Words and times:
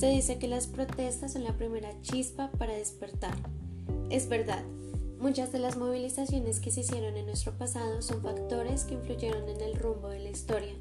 Se 0.00 0.06
dice 0.06 0.38
que 0.38 0.48
las 0.48 0.66
protestas 0.66 1.34
son 1.34 1.44
la 1.44 1.58
primera 1.58 1.92
chispa 2.00 2.50
para 2.52 2.72
despertar. 2.72 3.34
Es 4.08 4.30
verdad, 4.30 4.64
muchas 5.18 5.52
de 5.52 5.58
las 5.58 5.76
movilizaciones 5.76 6.58
que 6.58 6.70
se 6.70 6.80
hicieron 6.80 7.18
en 7.18 7.26
nuestro 7.26 7.52
pasado 7.58 8.00
son 8.00 8.22
factores 8.22 8.84
que 8.84 8.94
influyeron 8.94 9.46
en 9.50 9.60
el 9.60 9.76
rumbo 9.76 10.08
de 10.08 10.20
la 10.20 10.30
historia. 10.30 10.72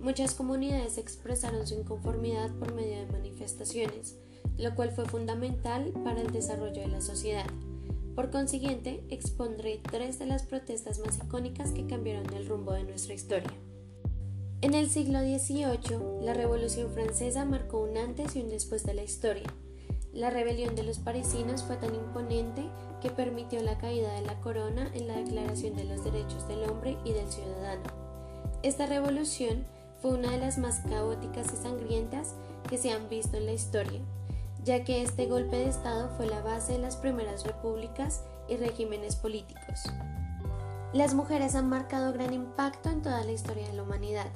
Muchas 0.00 0.32
comunidades 0.32 0.96
expresaron 0.96 1.66
su 1.66 1.74
inconformidad 1.74 2.50
por 2.54 2.72
medio 2.72 2.96
de 2.96 3.12
manifestaciones, 3.12 4.16
lo 4.56 4.74
cual 4.74 4.90
fue 4.90 5.04
fundamental 5.04 5.92
para 6.02 6.22
el 6.22 6.32
desarrollo 6.32 6.80
de 6.80 6.88
la 6.88 7.02
sociedad. 7.02 7.50
Por 8.14 8.30
consiguiente, 8.30 9.04
expondré 9.10 9.82
tres 9.82 10.18
de 10.18 10.24
las 10.24 10.44
protestas 10.44 10.98
más 11.00 11.18
icónicas 11.18 11.72
que 11.72 11.86
cambiaron 11.86 12.32
el 12.32 12.48
rumbo 12.48 12.72
de 12.72 12.84
nuestra 12.84 13.12
historia. 13.12 13.52
En 14.62 14.72
el 14.72 14.88
siglo 14.88 15.20
XVIII, 15.20 16.22
la 16.22 16.32
Revolución 16.32 16.90
Francesa 16.90 17.44
marcó 17.44 17.82
un 17.82 17.98
antes 17.98 18.34
y 18.36 18.40
un 18.40 18.48
después 18.48 18.84
de 18.84 18.94
la 18.94 19.02
historia. 19.02 19.46
La 20.14 20.30
rebelión 20.30 20.74
de 20.74 20.82
los 20.82 20.98
parisinos 20.98 21.62
fue 21.62 21.76
tan 21.76 21.94
imponente 21.94 22.64
que 23.02 23.10
permitió 23.10 23.62
la 23.62 23.76
caída 23.76 24.10
de 24.14 24.22
la 24.22 24.40
corona 24.40 24.90
en 24.94 25.08
la 25.08 25.16
Declaración 25.16 25.76
de 25.76 25.84
los 25.84 26.02
Derechos 26.02 26.48
del 26.48 26.64
Hombre 26.64 26.96
y 27.04 27.12
del 27.12 27.30
Ciudadano. 27.30 27.82
Esta 28.62 28.86
revolución 28.86 29.66
fue 30.00 30.14
una 30.14 30.30
de 30.30 30.38
las 30.38 30.56
más 30.56 30.80
caóticas 30.88 31.52
y 31.52 31.56
sangrientas 31.62 32.34
que 32.66 32.78
se 32.78 32.92
han 32.92 33.10
visto 33.10 33.36
en 33.36 33.44
la 33.44 33.52
historia, 33.52 34.00
ya 34.64 34.84
que 34.84 35.02
este 35.02 35.26
golpe 35.26 35.56
de 35.56 35.68
Estado 35.68 36.08
fue 36.16 36.26
la 36.26 36.40
base 36.40 36.72
de 36.72 36.78
las 36.78 36.96
primeras 36.96 37.44
repúblicas 37.44 38.24
y 38.48 38.56
regímenes 38.56 39.16
políticos. 39.16 39.82
Las 40.92 41.14
mujeres 41.14 41.54
han 41.54 41.68
marcado 41.68 42.12
gran 42.12 42.32
impacto 42.32 42.88
en 42.88 43.02
toda 43.02 43.24
la 43.24 43.32
historia 43.32 43.66
de 43.66 43.74
la 43.74 43.82
humanidad. 43.82 44.26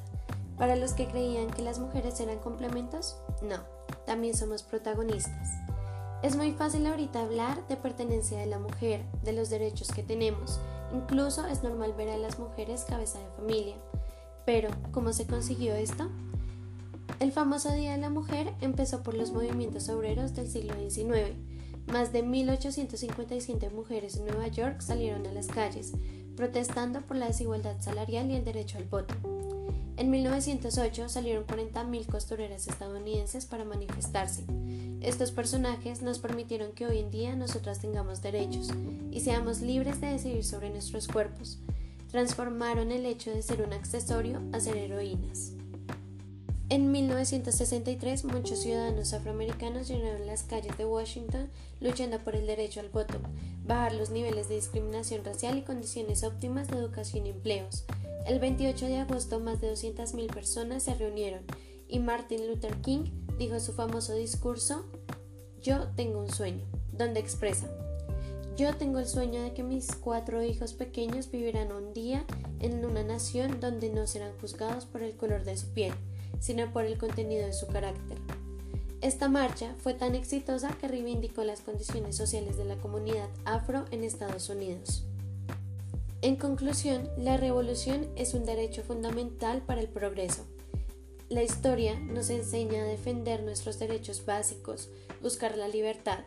Para 0.59 0.77
los 0.77 0.93
que 0.93 1.07
creían 1.07 1.51
que 1.51 1.63
las 1.63 1.79
mujeres 1.79 2.21
eran 2.21 2.39
complementos, 2.39 3.17
no, 3.41 3.57
también 4.05 4.37
somos 4.37 4.63
protagonistas. 4.63 5.49
Es 6.23 6.37
muy 6.37 6.53
fácil 6.53 6.87
ahorita 6.87 7.23
hablar 7.23 7.67
de 7.69 7.77
pertenencia 7.77 8.39
de 8.39 8.47
la 8.47 8.59
mujer, 8.59 9.03
de 9.23 9.33
los 9.33 9.49
derechos 9.49 9.89
que 9.89 10.03
tenemos. 10.03 10.61
Incluso 10.93 11.47
es 11.47 11.63
normal 11.63 11.95
ver 11.97 12.11
a 12.11 12.19
las 12.19 12.39
mujeres 12.39 12.85
cabeza 12.85 13.19
de 13.19 13.31
familia. 13.37 13.77
Pero, 14.45 14.69
¿cómo 14.93 15.15
se 15.15 15.27
consiguió 15.27 15.75
esto? 15.75 16.11
El 17.21 17.33
famoso 17.33 17.73
Día 17.73 17.93
de 17.93 17.99
la 17.99 18.11
Mujer 18.11 18.53
empezó 18.61 19.03
por 19.03 19.15
los 19.15 19.33
movimientos 19.33 19.89
obreros 19.89 20.35
del 20.35 20.51
siglo 20.51 20.75
XIX. 20.75 21.37
Más 21.87 22.13
de 22.13 22.23
1857 22.23 23.71
mujeres 23.71 24.17
en 24.17 24.27
Nueva 24.27 24.49
York 24.49 24.81
salieron 24.81 25.27
a 25.27 25.33
las 25.33 25.47
calles, 25.47 25.93
protestando 26.41 27.03
por 27.03 27.19
la 27.19 27.27
desigualdad 27.27 27.79
salarial 27.81 28.31
y 28.31 28.37
el 28.37 28.47
derecho 28.47 28.79
al 28.79 28.85
voto. 28.85 29.15
En 29.99 30.09
1908 30.09 31.11
salieron 31.11 31.47
40.000 31.47 32.07
costureras 32.07 32.67
estadounidenses 32.67 33.45
para 33.45 33.67
manifestarse. 33.67 34.45
Estos 35.03 35.33
personajes 35.33 36.01
nos 36.01 36.19
permitieron 36.19 36.73
que 36.73 36.87
hoy 36.87 37.01
en 37.01 37.11
día 37.11 37.37
nosotras 37.37 37.81
tengamos 37.81 38.23
derechos 38.23 38.71
y 39.11 39.21
seamos 39.21 39.61
libres 39.61 40.01
de 40.01 40.13
decidir 40.13 40.43
sobre 40.43 40.71
nuestros 40.71 41.09
cuerpos. 41.09 41.59
Transformaron 42.11 42.91
el 42.91 43.05
hecho 43.05 43.31
de 43.31 43.43
ser 43.43 43.61
un 43.61 43.75
accesorio 43.75 44.41
a 44.55 44.61
ser 44.61 44.79
heroínas. 44.79 45.53
En 46.71 46.93
1963 46.93 48.25
muchos 48.27 48.61
ciudadanos 48.61 49.13
afroamericanos 49.13 49.89
llenaron 49.89 50.25
las 50.25 50.45
calles 50.45 50.79
de 50.79 50.87
Washington 50.87 51.51
luchando 51.81 52.21
por 52.21 52.37
el 52.37 52.47
derecho 52.47 52.79
al 52.79 52.91
voto, 52.91 53.19
bajar 53.67 53.93
los 53.93 54.11
niveles 54.11 54.49
de 54.49 54.55
discriminación 54.55 55.25
racial 55.25 55.59
y 55.59 55.63
condiciones 55.63 56.23
óptimas 56.23 56.69
de 56.69 56.77
educación 56.77 57.27
y 57.27 57.31
empleos, 57.31 57.85
el 58.25 58.39
28 58.39 58.87
de 58.87 58.99
agosto 58.99 59.41
más 59.41 59.61
de 59.61 59.73
200.000 59.73 60.33
personas 60.33 60.85
se 60.85 60.95
reunieron 60.95 61.43
y 61.89 61.99
Martin 61.99 62.47
Luther 62.47 62.77
King 62.83 63.11
dijo 63.37 63.59
su 63.59 63.73
famoso 63.73 64.15
discurso 64.15 64.85
Yo 65.61 65.89
tengo 65.97 66.21
un 66.21 66.31
sueño, 66.31 66.65
donde 66.93 67.19
expresa 67.19 67.69
Yo 68.57 68.77
tengo 68.77 69.01
el 69.01 69.09
sueño 69.09 69.43
de 69.43 69.55
que 69.55 69.65
mis 69.65 69.97
cuatro 69.97 70.41
hijos 70.45 70.75
pequeños 70.75 71.33
vivirán 71.33 71.73
un 71.73 71.93
día 71.93 72.25
en 72.61 72.85
una 72.85 73.03
nación 73.03 73.59
donde 73.59 73.91
no 73.91 74.07
serán 74.07 74.39
juzgados 74.41 74.87
por 74.87 75.03
el 75.03 75.17
color 75.17 75.43
de 75.43 75.57
su 75.57 75.67
piel, 75.71 75.95
sino 76.39 76.73
por 76.73 76.85
el 76.85 76.99
contenido 76.99 77.47
de 77.47 77.53
su 77.53 77.67
carácter. 77.67 78.19
Esta 79.01 79.29
marcha 79.29 79.75
fue 79.79 79.95
tan 79.95 80.15
exitosa 80.15 80.77
que 80.79 80.87
reivindicó 80.87 81.43
las 81.43 81.63
condiciones 81.63 82.17
sociales 82.17 82.59
de 82.59 82.67
la 82.67 82.77
comunidad 82.77 83.29
afro 83.45 83.87
en 83.91 84.05
Estados 84.05 84.51
Unidos. 84.51 85.05
En 86.23 86.37
conclusión, 86.37 87.09
la 87.17 87.39
revolución 87.39 88.07
es 88.15 88.35
un 88.35 88.45
derecho 88.45 88.83
fundamental 88.83 89.63
para 89.63 89.81
el 89.81 89.89
progreso. 89.89 90.45
La 91.31 91.43
historia 91.43 91.99
nos 91.99 92.29
enseña 92.29 92.83
a 92.83 92.87
defender 92.87 93.43
nuestros 93.43 93.79
derechos 93.79 94.27
básicos, 94.27 94.91
buscar 95.23 95.57
la 95.57 95.69
libertad. 95.69 96.19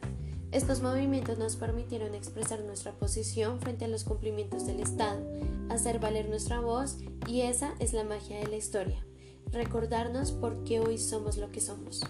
Estos 0.52 0.82
movimientos 0.82 1.38
nos 1.38 1.58
permitieron 1.58 2.16
expresar 2.16 2.62
nuestra 2.62 2.94
posición 2.94 3.60
frente 3.60 3.86
a 3.86 3.88
los 3.88 4.04
cumplimientos 4.04 4.66
del 4.66 4.80
Estado, 4.80 5.22
hacer 5.70 6.00
valer 6.00 6.28
nuestra 6.28 6.60
voz 6.60 6.98
y 7.28 7.42
esa 7.42 7.76
es 7.80 7.94
la 7.94 8.04
magia 8.04 8.40
de 8.40 8.48
la 8.48 8.56
historia, 8.56 9.06
recordarnos 9.54 10.32
por 10.32 10.64
qué 10.64 10.80
hoy 10.80 10.98
somos 10.98 11.38
lo 11.38 11.52
que 11.52 11.62
somos. 11.62 12.02